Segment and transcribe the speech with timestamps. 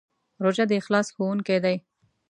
[0.43, 1.75] روژه د اخلاص ښوونکی دی.